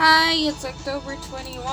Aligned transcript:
Hi, 0.00 0.34
it's 0.34 0.64
October 0.64 1.16
21 1.16 1.66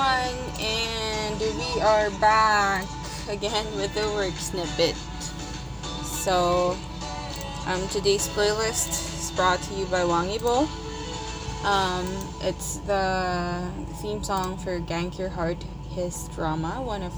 and 0.58 1.38
we 1.40 1.80
are 1.80 2.10
back 2.18 2.84
again 3.28 3.64
with 3.76 3.94
the 3.94 4.00
work 4.14 4.34
snippet. 4.34 4.96
So, 6.02 6.76
um, 7.68 7.86
today's 7.86 8.26
playlist 8.30 8.88
is 9.20 9.30
brought 9.36 9.62
to 9.62 9.74
you 9.74 9.86
by 9.86 10.04
Wang 10.04 10.26
Yibo. 10.26 10.66
Um, 11.64 12.04
it's 12.40 12.78
the 12.78 13.62
theme 14.02 14.24
song 14.24 14.58
for 14.58 14.80
Gank 14.80 15.20
Your 15.20 15.28
Heart, 15.28 15.62
his 15.90 16.26
drama. 16.34 16.82
One 16.82 17.04
of, 17.04 17.12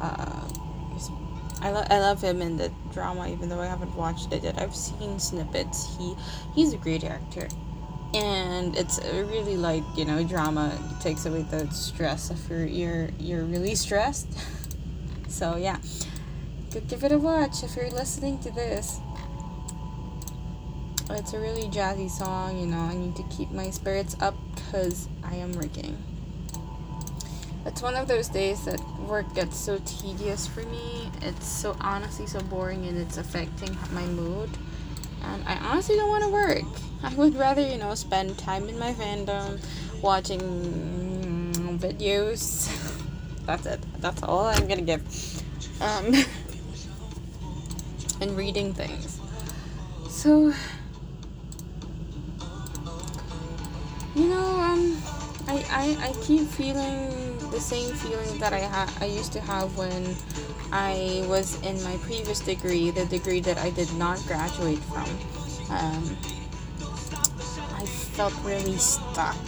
uh, 0.00 0.46
his, 0.94 1.10
I, 1.62 1.72
lo- 1.72 1.86
I 1.90 1.98
love 1.98 2.22
him 2.22 2.40
in 2.40 2.58
the 2.58 2.70
drama, 2.92 3.26
even 3.26 3.48
though 3.48 3.60
I 3.60 3.66
haven't 3.66 3.96
watched 3.96 4.32
it 4.32 4.44
yet. 4.44 4.56
I've 4.62 4.76
seen 4.76 5.18
snippets. 5.18 5.96
He 5.98 6.14
he's 6.54 6.72
a 6.72 6.76
great 6.76 7.02
actor 7.02 7.48
and 8.14 8.76
it's 8.76 9.00
really 9.04 9.56
like 9.56 9.82
you 9.96 10.04
know 10.04 10.22
drama. 10.24 10.72
It 10.92 11.02
takes 11.02 11.26
away 11.26 11.42
the 11.42 11.68
stress 11.70 12.30
if 12.30 12.48
you're 12.48 12.66
you're, 12.66 13.08
you're 13.18 13.44
really 13.44 13.74
stressed. 13.74 14.28
So 15.26 15.56
yeah. 15.56 15.78
Give 16.70 17.02
it 17.02 17.10
a 17.10 17.18
watch 17.18 17.64
if 17.64 17.74
you're 17.74 17.90
listening 17.90 18.38
to 18.40 18.52
this. 18.52 19.00
It's 21.10 21.32
a 21.32 21.40
really 21.40 21.64
jazzy 21.64 22.08
song 22.08 22.60
you 22.60 22.66
know. 22.66 22.78
I 22.78 22.94
need 22.94 23.16
to 23.16 23.24
keep 23.36 23.50
my 23.50 23.70
spirits 23.70 24.14
up 24.20 24.36
because 24.54 25.08
i 25.24 25.34
am 25.34 25.52
working. 25.54 25.98
It's 27.66 27.82
one 27.82 27.96
of 27.96 28.06
those 28.06 28.28
days 28.28 28.64
that 28.66 28.80
work 29.08 29.34
gets 29.34 29.56
so 29.56 29.80
tedious 29.84 30.46
for 30.46 30.62
me. 30.62 31.10
It's 31.22 31.48
so 31.48 31.76
honestly 31.80 32.28
so 32.28 32.40
boring 32.42 32.86
and 32.86 32.96
it's 32.96 33.16
affecting 33.16 33.76
my 33.92 34.04
mood 34.04 34.50
and 35.32 35.44
i 35.46 35.56
honestly 35.56 35.96
don't 35.96 36.08
want 36.08 36.24
to 36.24 36.30
work 36.30 36.64
I 37.04 37.12
would 37.16 37.36
rather, 37.36 37.60
you 37.60 37.76
know, 37.76 37.94
spend 37.94 38.38
time 38.38 38.66
in 38.66 38.78
my 38.78 38.94
fandom 38.94 39.60
watching 40.00 40.40
videos. 41.78 42.72
That's 43.46 43.66
it. 43.66 43.80
That's 44.00 44.22
all 44.22 44.46
I'm 44.46 44.66
gonna 44.66 44.80
give. 44.80 45.02
Um, 45.82 46.14
and 48.22 48.34
reading 48.34 48.72
things. 48.72 49.20
So, 50.08 50.54
you 54.14 54.28
know, 54.28 54.60
um, 54.60 54.96
I, 55.46 55.62
I, 55.68 56.08
I 56.08 56.12
keep 56.22 56.48
feeling 56.48 57.33
the 57.54 57.60
same 57.60 57.94
feeling 57.94 58.36
that 58.38 58.52
I 58.52 58.62
ha- 58.62 58.92
I 59.00 59.04
used 59.06 59.32
to 59.34 59.40
have 59.40 59.76
when 59.78 60.16
I 60.72 61.24
was 61.28 61.60
in 61.62 61.80
my 61.84 61.96
previous 61.98 62.40
degree, 62.40 62.90
the 62.90 63.06
degree 63.06 63.38
that 63.40 63.58
I 63.58 63.70
did 63.70 63.92
not 63.94 64.18
graduate 64.26 64.82
from. 64.90 65.06
Um, 65.70 66.02
I 67.78 67.86
felt 67.86 68.34
really 68.42 68.76
stuck. 68.76 69.38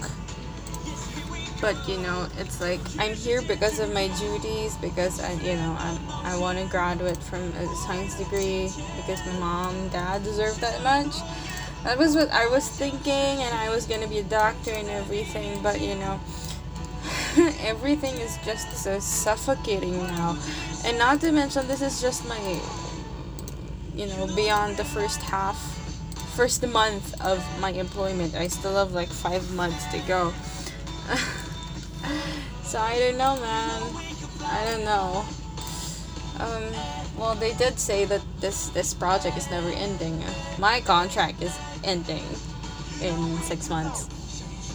But 1.60 1.76
you 1.88 1.98
know, 1.98 2.28
it's 2.38 2.60
like 2.60 2.80
I'm 2.96 3.14
here 3.14 3.42
because 3.42 3.80
of 3.80 3.92
my 3.92 4.06
duties, 4.22 4.76
because 4.76 5.18
I, 5.18 5.32
you 5.42 5.56
know, 5.56 5.74
I, 5.76 5.98
I 6.30 6.38
want 6.38 6.58
to 6.58 6.66
graduate 6.66 7.16
from 7.16 7.42
a 7.58 7.66
science 7.86 8.14
degree 8.14 8.70
because 8.98 9.18
my 9.26 9.38
mom, 9.40 9.88
dad 9.88 10.22
deserve 10.22 10.60
that 10.60 10.80
much. 10.84 11.16
That 11.82 11.98
was 11.98 12.14
what 12.14 12.30
I 12.30 12.46
was 12.46 12.68
thinking, 12.68 13.42
and 13.42 13.52
I 13.54 13.68
was 13.70 13.86
gonna 13.86 14.06
be 14.06 14.18
a 14.18 14.24
doctor 14.24 14.70
and 14.70 14.88
everything. 14.88 15.60
But 15.62 15.80
you 15.80 15.96
know, 15.96 16.20
everything 17.60 18.14
is 18.16 18.38
just 18.44 18.76
so 18.76 18.98
suffocating 18.98 19.98
now, 19.98 20.38
and 20.84 20.98
not 20.98 21.20
to 21.20 21.32
mention 21.32 21.66
this 21.68 21.82
is 21.82 22.00
just 22.00 22.26
my, 22.28 22.60
you 23.94 24.06
know, 24.06 24.26
beyond 24.34 24.76
the 24.76 24.84
first 24.84 25.20
half 25.20 25.56
first 26.36 26.66
month 26.66 27.18
of 27.22 27.42
my 27.60 27.70
employment. 27.70 28.34
I 28.34 28.48
still 28.48 28.74
have 28.76 28.92
like 28.92 29.08
five 29.08 29.50
months 29.54 29.84
to 29.86 29.98
go. 30.06 30.32
so 32.62 32.78
I 32.78 32.98
don't 32.98 33.16
know, 33.16 33.36
man. 33.40 33.82
I 34.44 34.64
don't 34.70 34.84
know. 34.84 35.24
Um, 36.38 36.62
well, 37.16 37.34
they 37.34 37.54
did 37.54 37.78
say 37.78 38.04
that 38.04 38.20
this 38.40 38.68
this 38.70 38.92
project 38.92 39.38
is 39.38 39.50
never 39.50 39.70
ending. 39.70 40.22
My 40.58 40.80
contract 40.80 41.42
is 41.42 41.58
ending 41.84 42.24
in 43.00 43.38
six 43.38 43.70
months. 43.70 44.08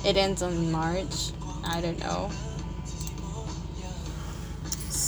It 0.03 0.18
ends 0.18 0.41
on 0.41 0.72
March. 0.72 1.31
I 1.63 1.80
don't 1.80 2.00
know. 2.00 2.31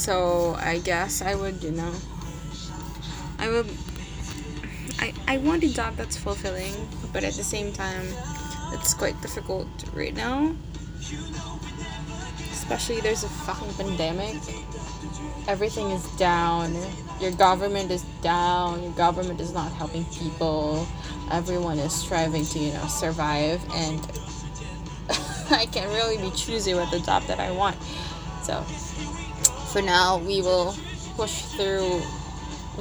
So 0.03 0.58
I 0.59 0.80
guess 0.80 1.22
I 1.22 1.34
would, 1.34 1.64
you 1.64 1.72
know, 1.72 1.94
I 3.40 3.47
would 3.47 3.69
I, 5.00 5.14
I 5.30 5.38
want 5.38 5.64
a 5.64 5.74
job 5.74 5.96
that's 5.96 6.18
fulfilling, 6.18 6.74
but 7.14 7.24
at 7.24 7.36
the 7.36 7.44
same 7.44 7.72
time, 7.72 8.06
it's 8.74 8.94
quite 8.94 9.22
difficult 9.22 9.66
right 9.94 10.14
now. 10.14 10.53
Especially 12.52 13.00
there's 13.00 13.24
a 13.24 13.30
fucking 13.30 13.74
pandemic. 13.75 14.36
Everything 15.47 15.91
is 15.91 16.06
down. 16.18 16.75
Your 17.22 17.31
government 17.31 17.90
is 17.90 18.03
down. 18.22 18.84
Your 18.84 18.91
government 18.96 19.40
is 19.40 19.53
not 19.53 19.72
helping 19.72 20.03
people. 20.08 20.85
Everyone 21.31 21.80
is 21.80 21.94
striving 21.94 22.46
to, 22.47 22.59
you 22.59 22.74
know, 22.74 22.88
survive. 22.88 23.62
And 23.72 24.02
I 25.50 25.66
can't 25.72 25.91
really 25.91 26.18
be 26.18 26.35
choosy 26.35 26.74
with 26.74 26.91
the 26.91 27.00
job 27.00 27.24
that 27.28 27.40
I 27.40 27.52
want. 27.52 27.78
So, 28.44 28.66
for 29.73 29.81
now, 29.81 30.19
we 30.19 30.39
will 30.44 30.75
push 31.16 31.41
through 31.57 32.00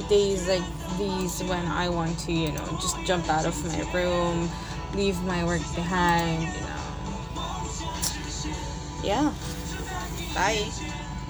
days 0.09 0.47
like 0.47 0.61
these 0.99 1.41
when 1.43 1.65
I 1.65 1.89
want 1.89 2.19
to, 2.19 2.31
you 2.31 2.51
know, 2.51 2.65
just 2.79 3.03
jump 3.03 3.27
out 3.29 3.47
of 3.47 3.65
my 3.65 3.81
room, 3.91 4.47
leave 4.93 5.19
my 5.23 5.43
work 5.43 5.61
behind, 5.73 6.43
you 6.43 6.61
know. 6.61 6.83
Yeah. 9.03 9.33
Bye. 10.35 10.69